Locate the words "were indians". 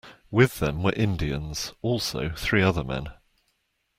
0.81-1.73